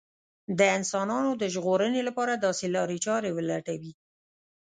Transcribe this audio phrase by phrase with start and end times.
[0.59, 3.93] د انسانانو د ژغورنې لپاره داسې لارې چارې ولټوي